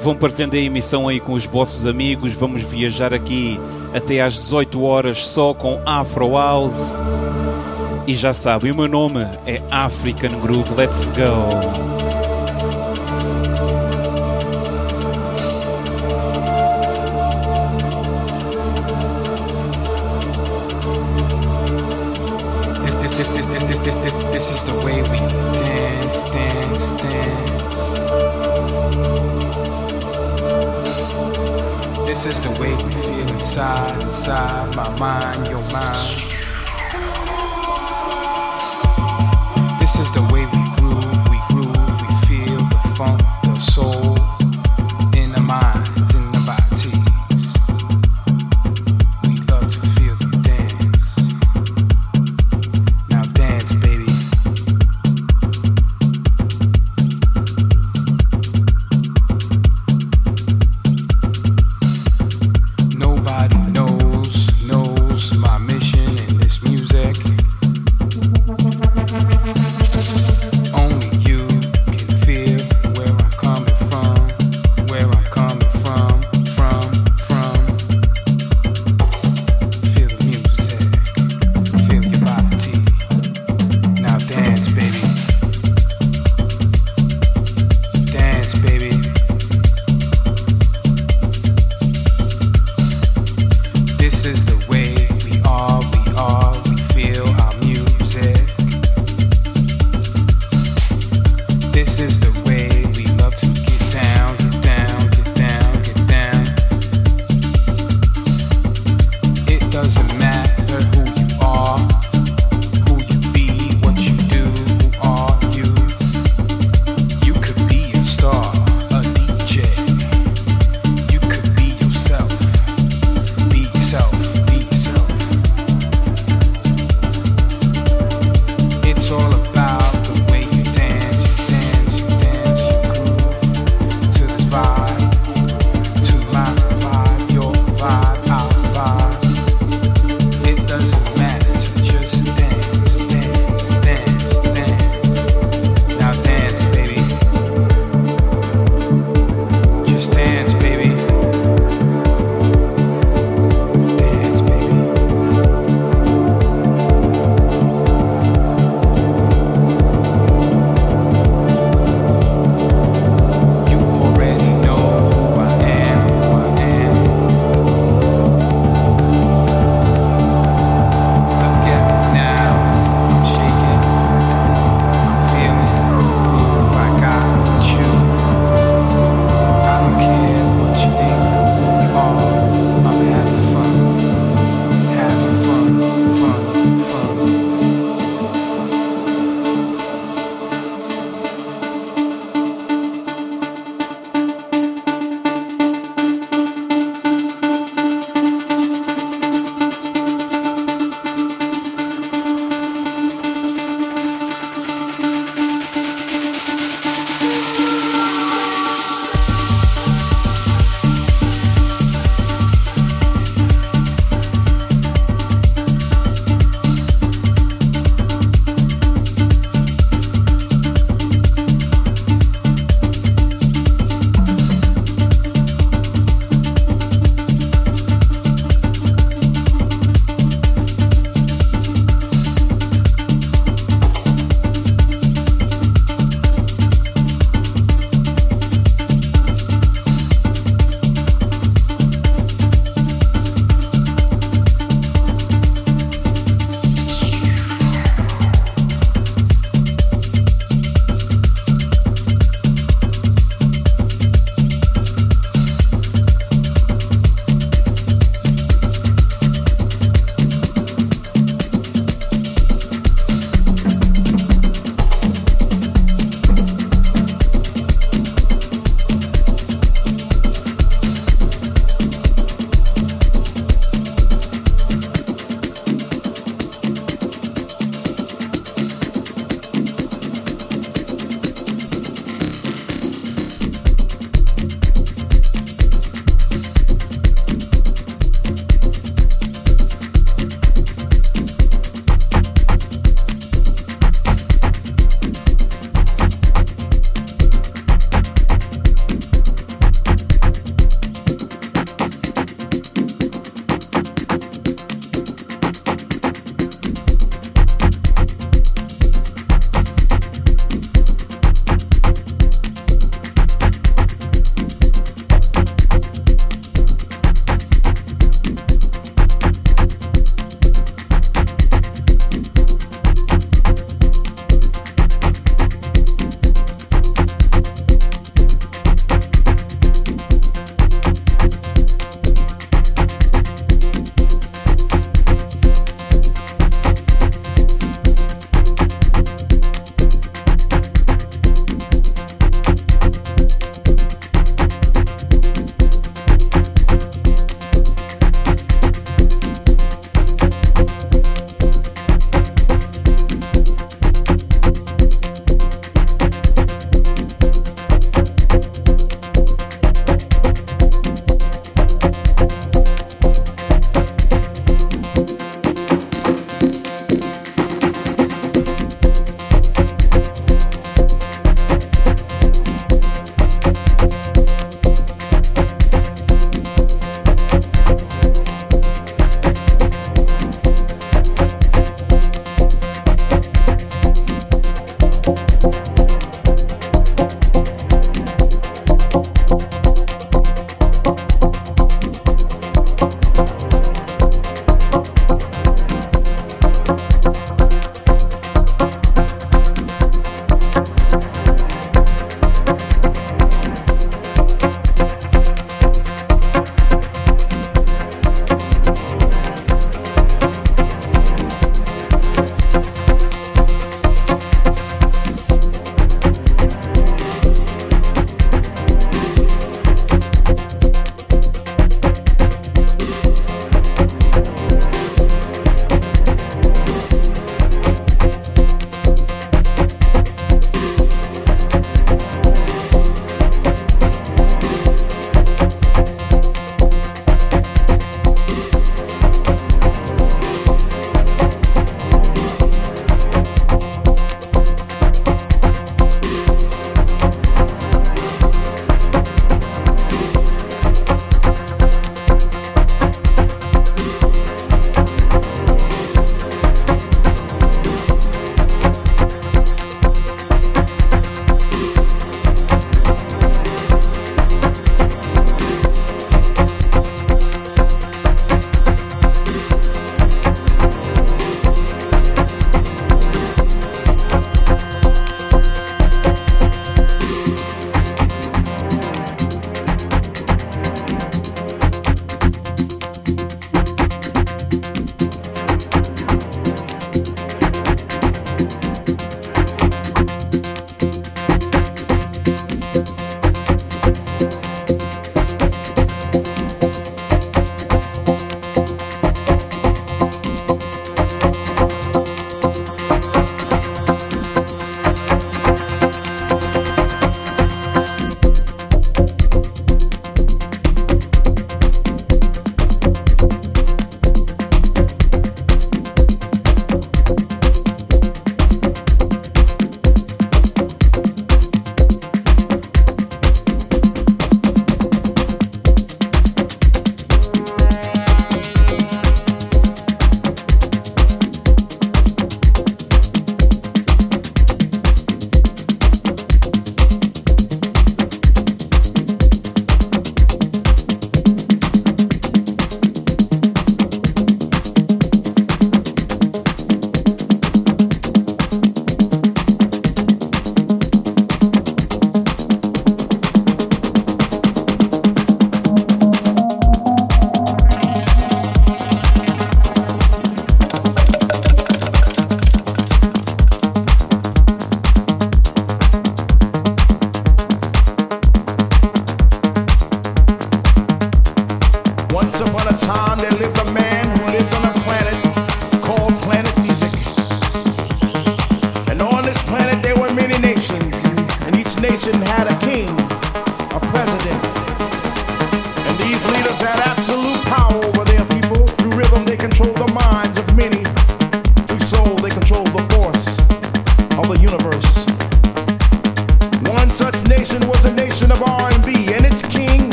[0.00, 2.32] vão partilhar a emissão aí com os vossos amigos.
[2.32, 3.58] Vamos viajar aqui
[3.94, 6.94] até às 18 horas só com Afro House.
[8.06, 10.74] E já sabem, o meu nome é African Groove.
[10.74, 11.89] Let's go!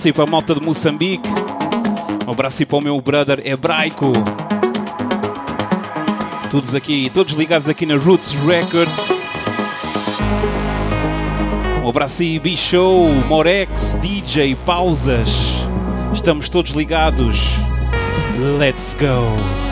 [0.00, 1.28] abraço aí para a malta de Moçambique.
[2.26, 4.12] Um abraço aí para o meu brother hebraico.
[6.50, 9.20] Todos aqui, todos ligados aqui na Roots Records.
[11.84, 15.66] Um abraço aí, Bichou, Morex, DJ, Pausas.
[16.14, 17.38] Estamos todos ligados.
[18.58, 19.69] Let's go!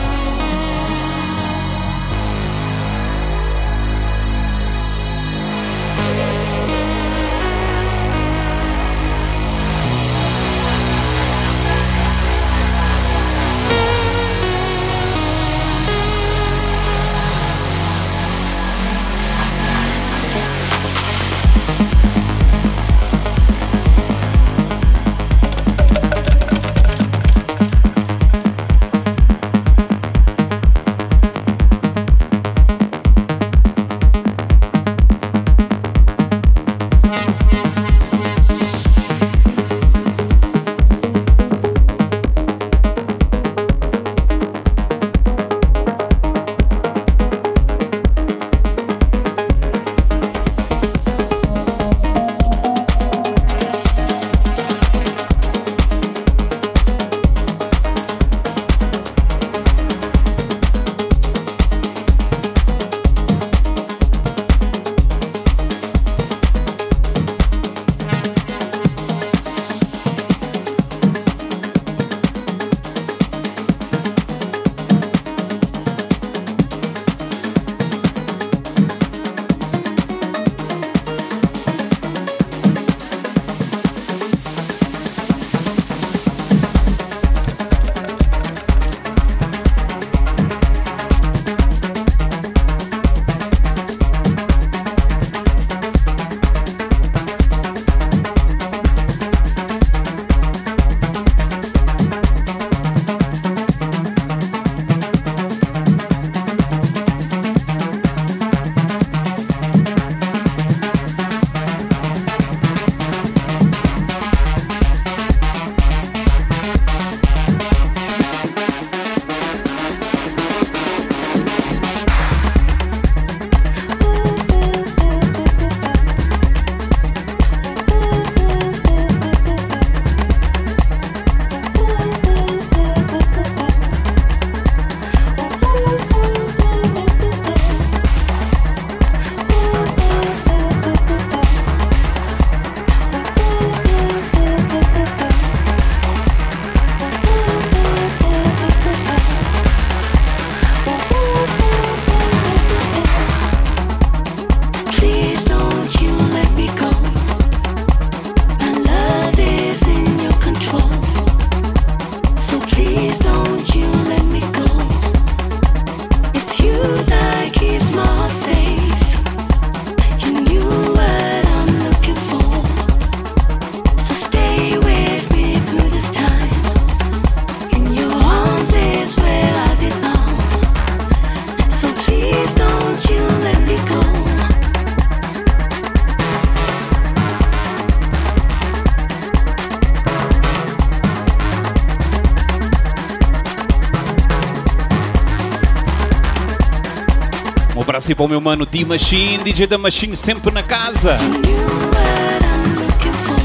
[198.09, 201.15] Aí para o meu mano D Machine, DJ da Machine, sempre na casa.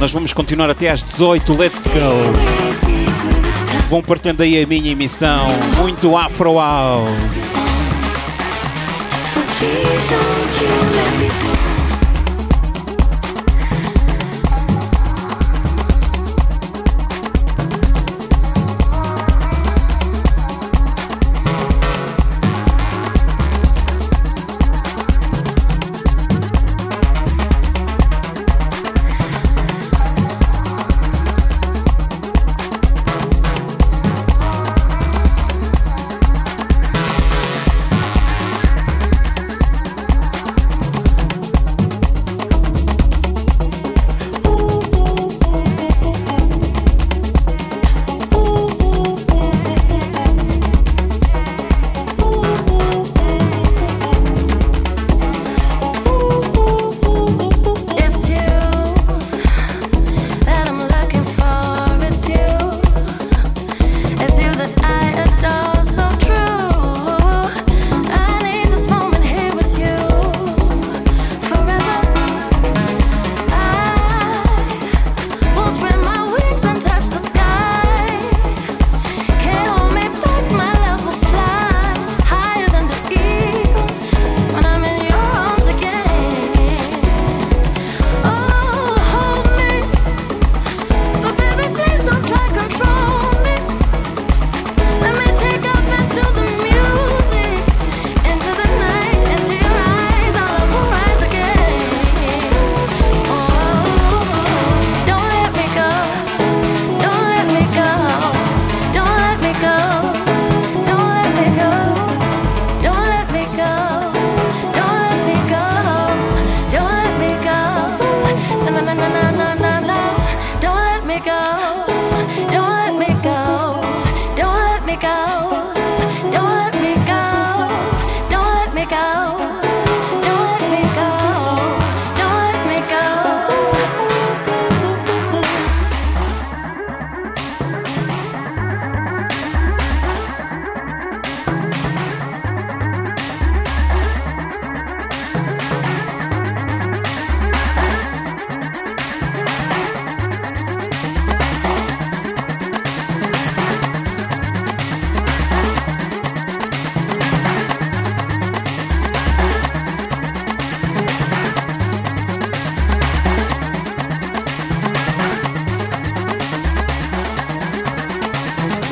[0.00, 2.32] Nós vamos continuar até às 18, let's go.
[3.90, 7.52] Vão partilhando aí a minha emissão, muito Afro House.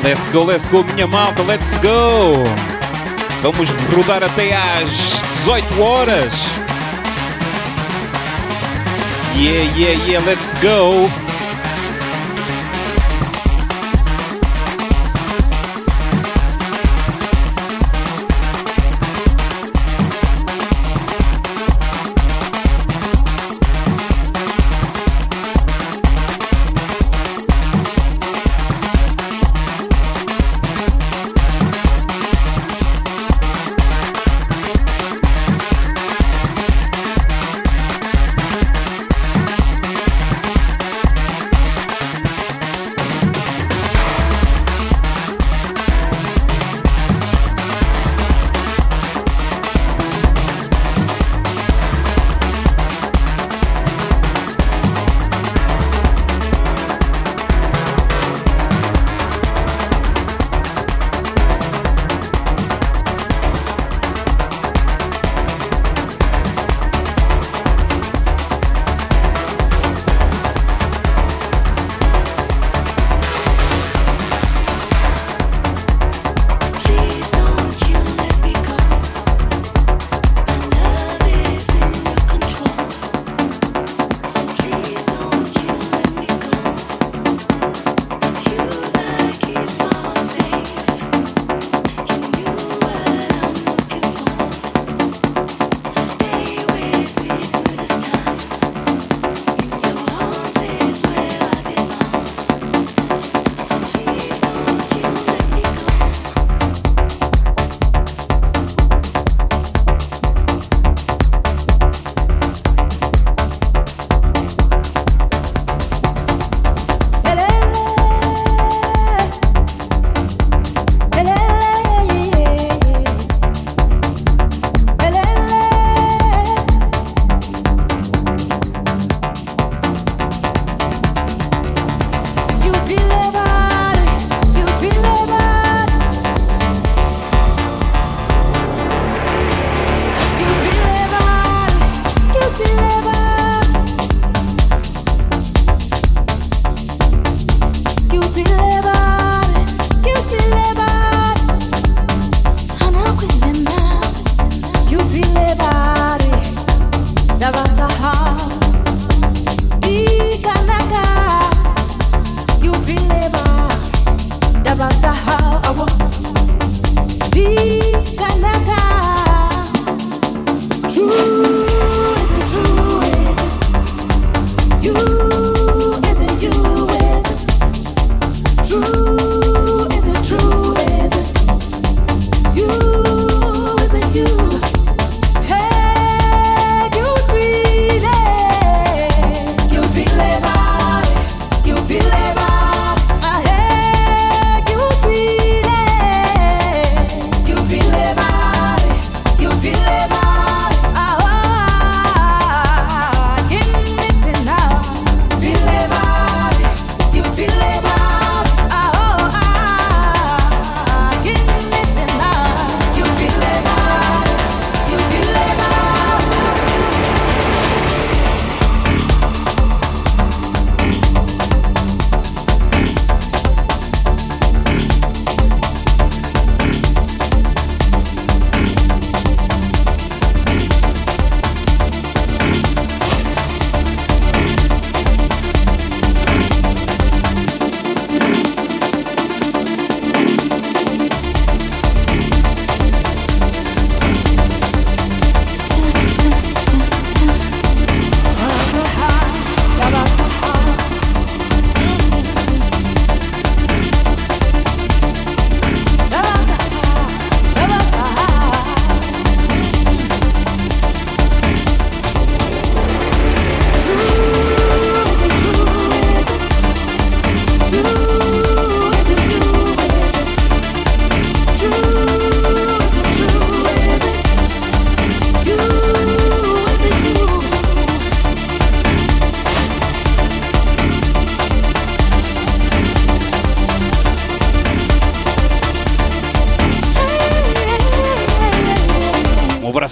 [0.03, 2.43] Let's go, let's go, minha malta, let's go!
[3.41, 6.35] Vamos rodar até às 18 horas.
[9.33, 11.22] Yeah, yeah, yeah, let's go!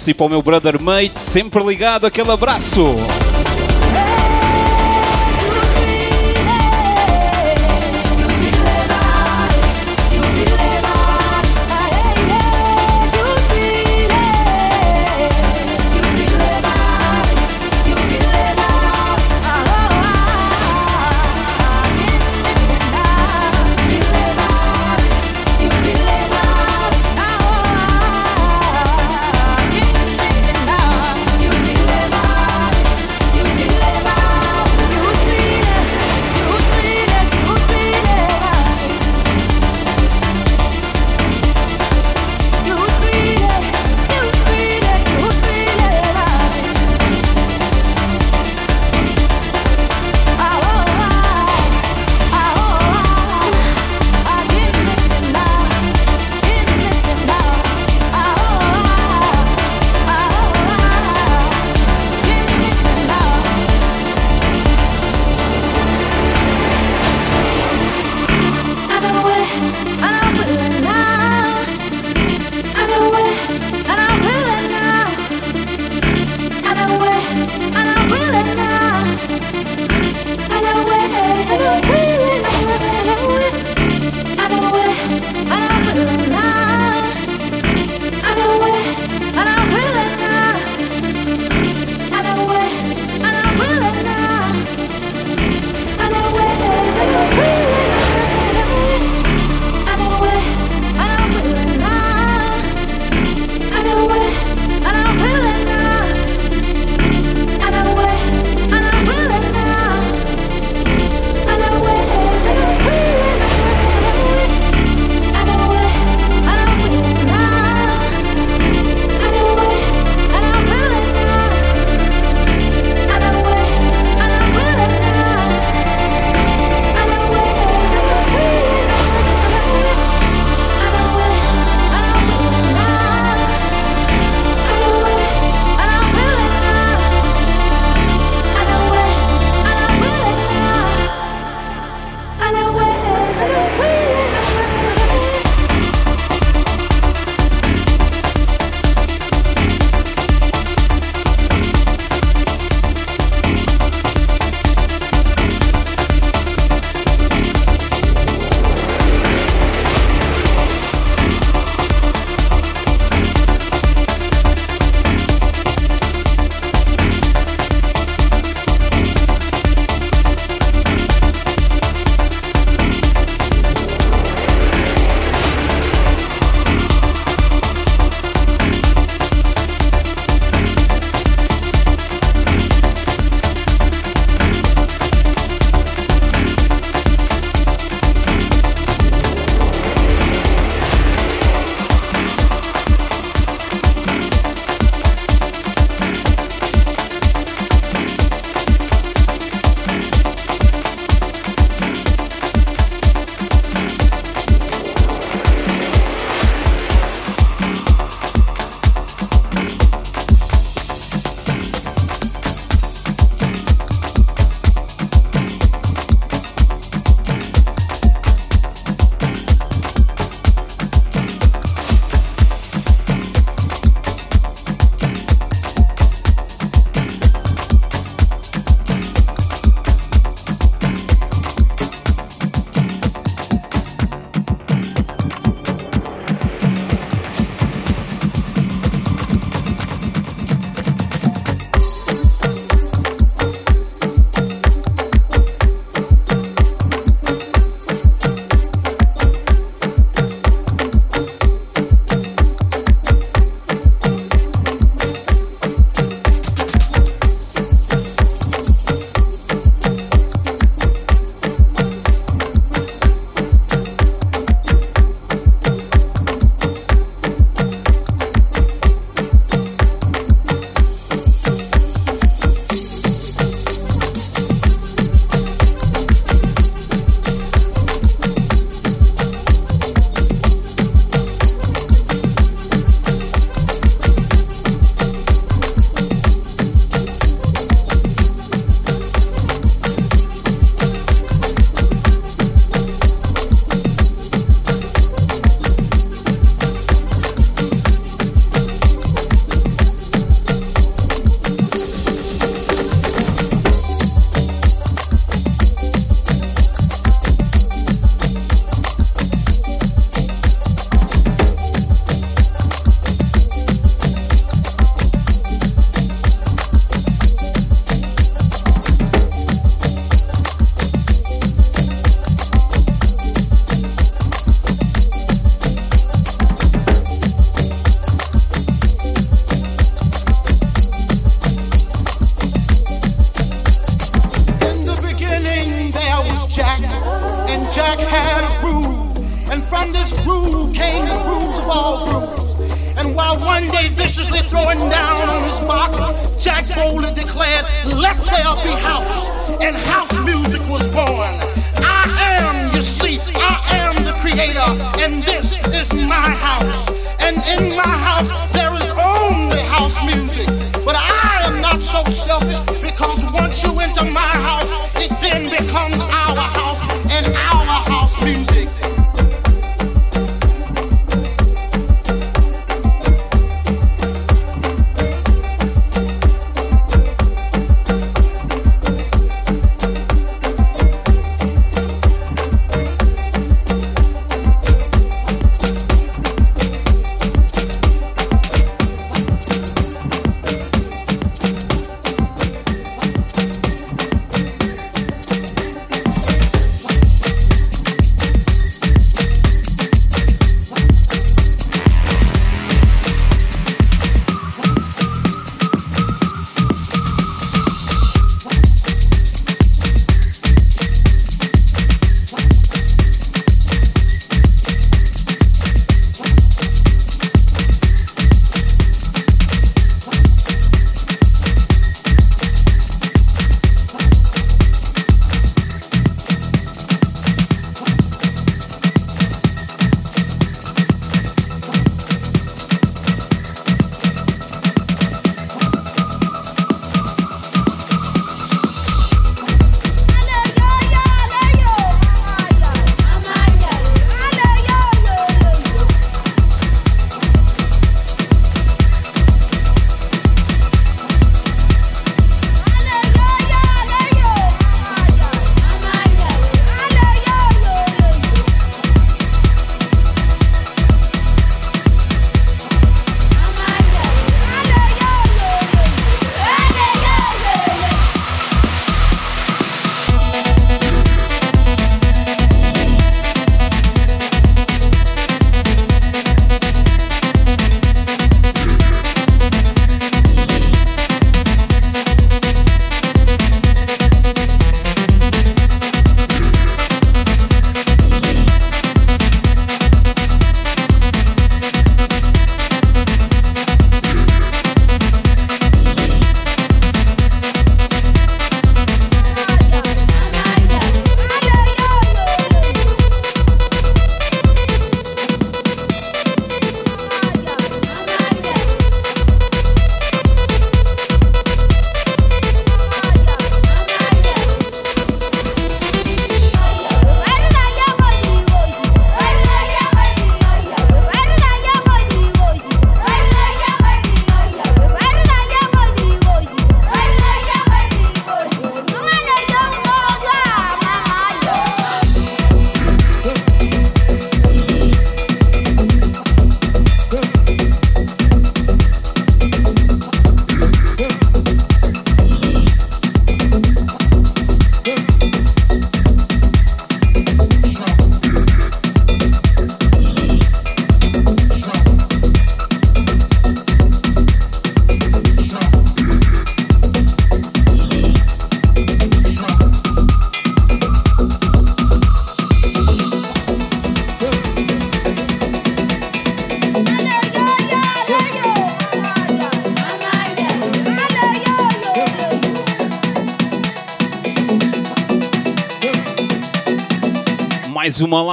[0.02, 2.96] Abraço aí para o meu brother mate, sempre ligado, aquele abraço.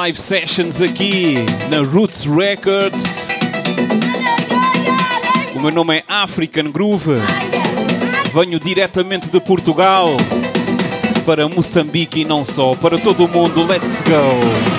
[0.10, 1.36] Live Sessions aqui
[1.70, 3.04] na Roots Records.
[5.56, 7.12] O meu nome é African Groove.
[8.34, 10.18] Venho diretamente de Portugal
[11.28, 13.68] para Moçambique e não só, para todo o mundo.
[13.68, 14.79] Let's go!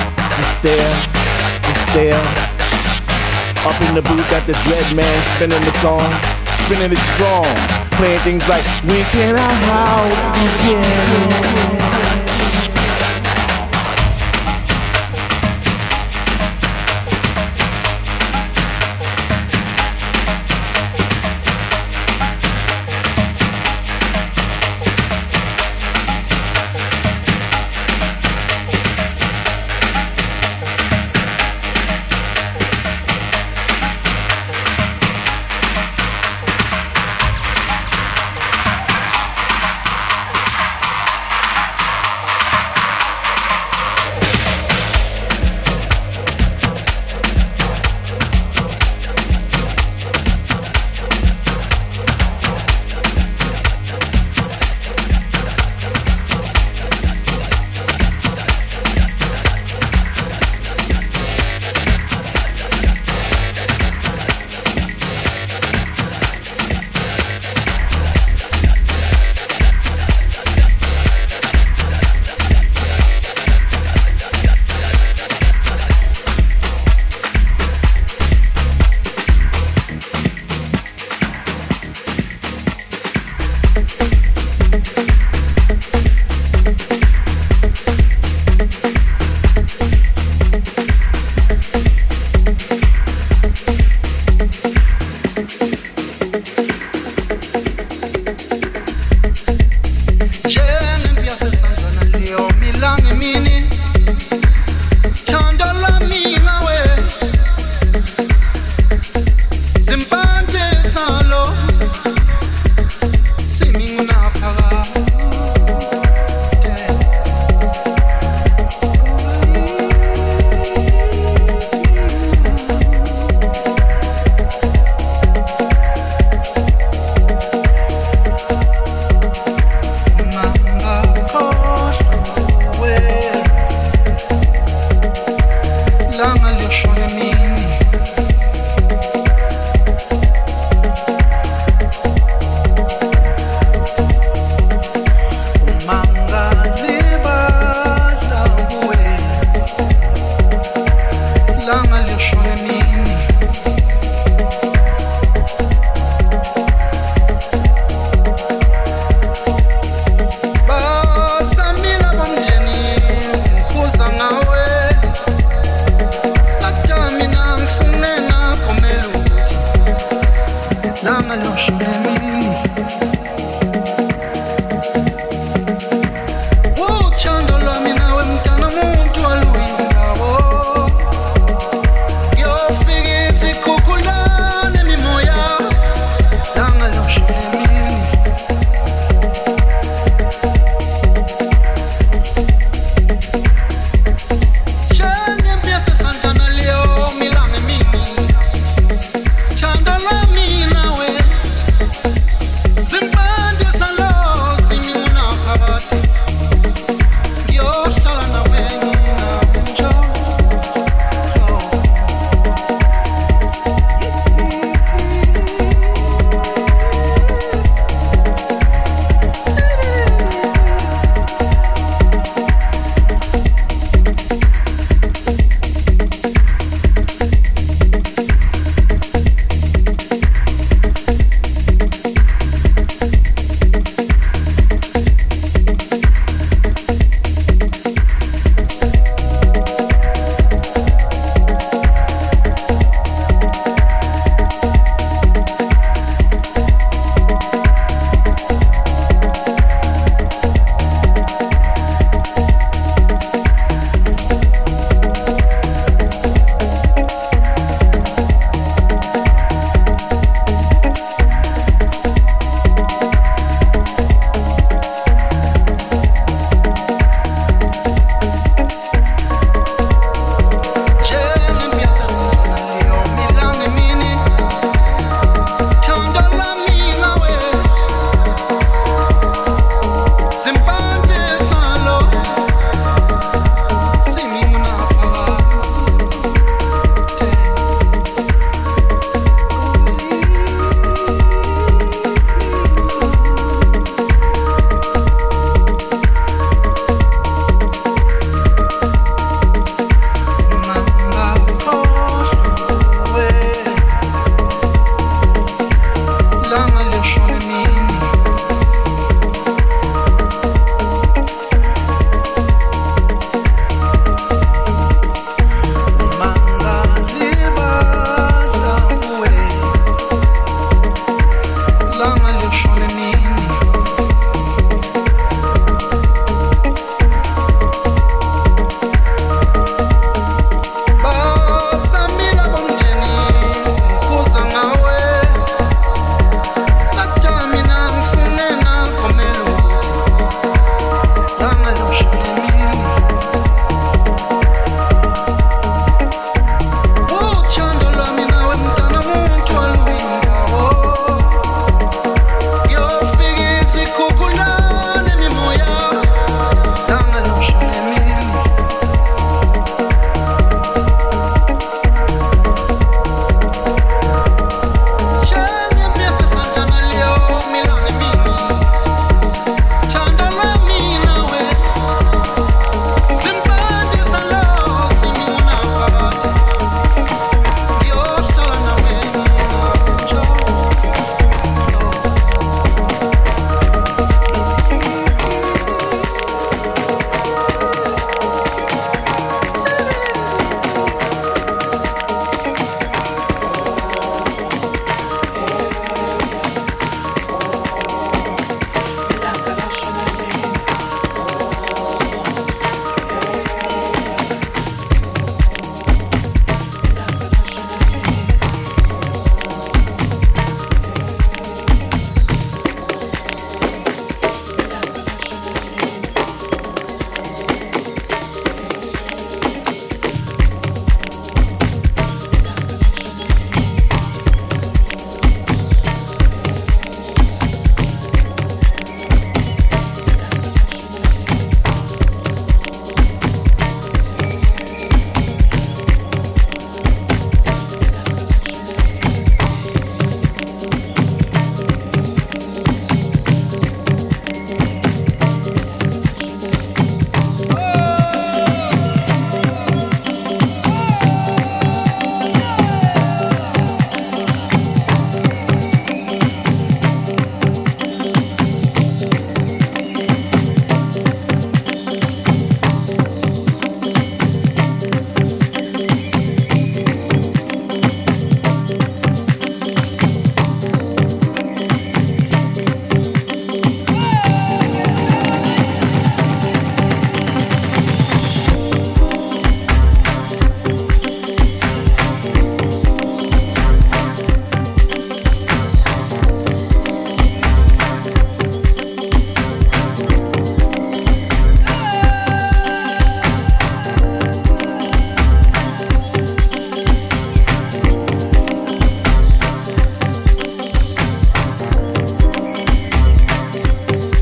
[0.41, 2.21] just stare.
[3.65, 6.09] Up in the booth got the dread man spinning the song,
[6.65, 7.45] spinning it strong,
[7.97, 12.00] playing things like When can our house begin?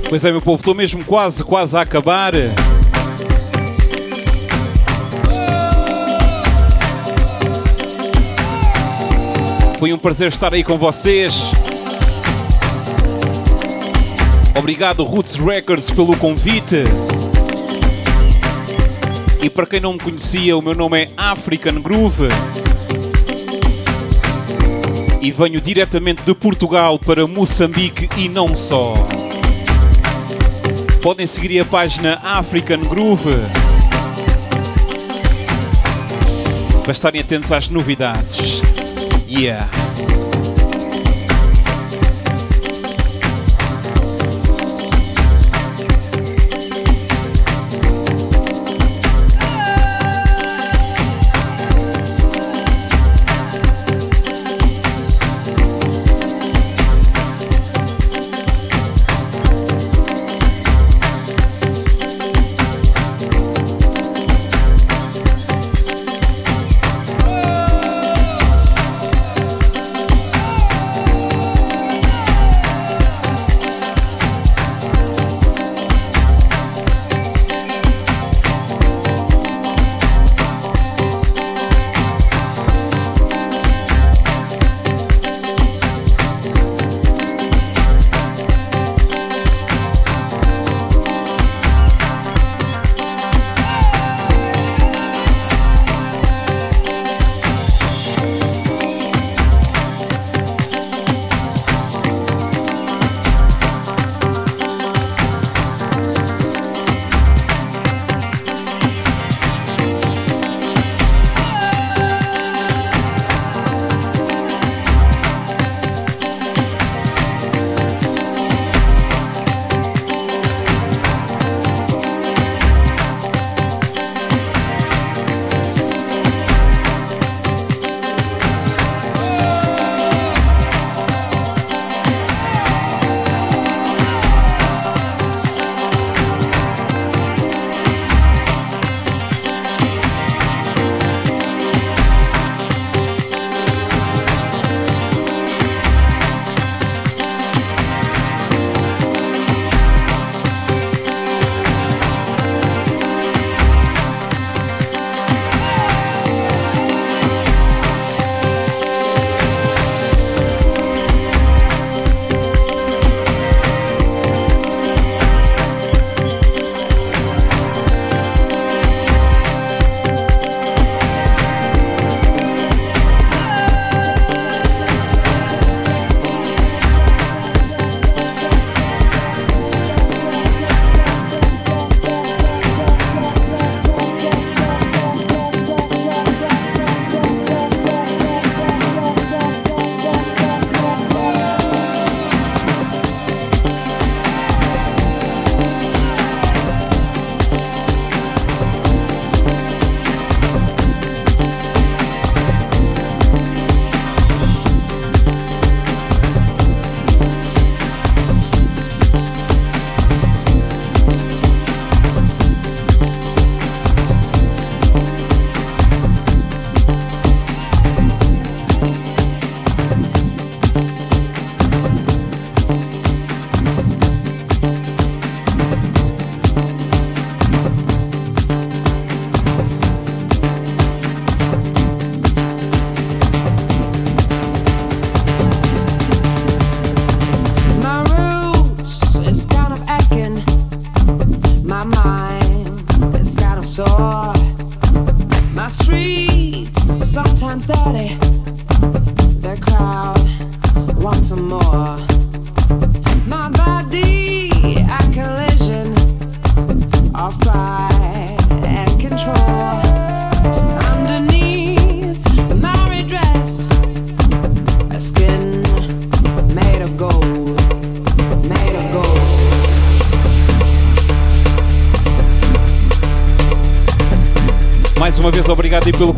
[0.09, 2.33] Pois é, meu povo, estou mesmo quase, quase a acabar.
[9.77, 11.51] Foi um prazer estar aí com vocês.
[14.57, 16.83] Obrigado, Roots Records, pelo convite.
[19.43, 22.29] E para quem não me conhecia, o meu nome é African Groove.
[25.21, 28.95] E venho diretamente de Portugal para Moçambique e não só.
[31.01, 33.35] Podem seguir a página African Groove.
[36.83, 38.61] Para estarem atentos às novidades.
[39.27, 39.78] Yeah.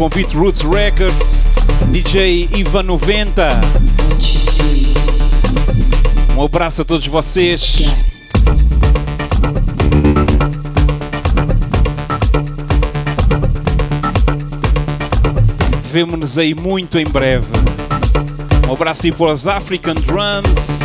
[0.02, 1.45] Obrigado aí pelo convite, Roots Records,
[1.91, 3.62] DJ Ivan 90.
[6.36, 7.84] Um abraço a todos vocês.
[15.84, 17.47] Vemo-nos aí muito em breve.
[18.68, 20.80] Um abraço aí para os African Drums.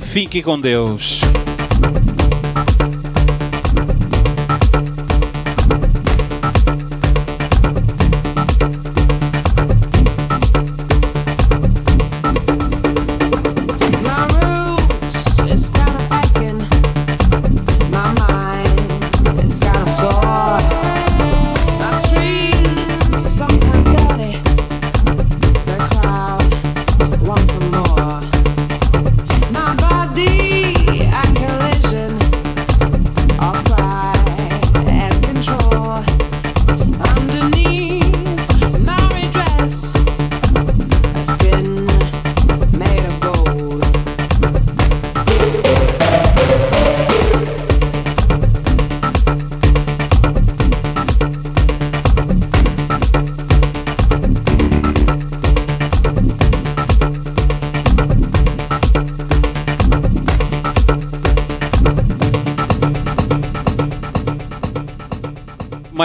[0.00, 1.20] Fiquem com Deus.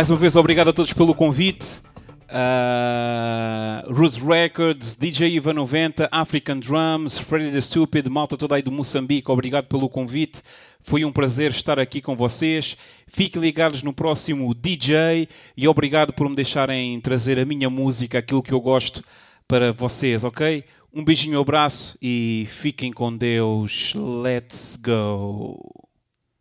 [0.03, 1.79] Mais uma vez, obrigado a todos pelo convite.
[2.27, 8.69] Uh, Roots Records, DJ Ivan 90, African Drums, Freddy the Stupid, malta toda aí do
[8.69, 10.41] Moçambique, obrigado pelo convite.
[10.81, 12.75] Foi um prazer estar aqui com vocês.
[13.07, 18.43] Fiquem ligados no próximo DJ e obrigado por me deixarem trazer a minha música, aquilo
[18.43, 19.01] que eu gosto
[19.47, 20.65] para vocês, ok?
[20.93, 23.93] Um beijinho, abraço e fiquem com Deus.
[23.95, 25.82] Let's go!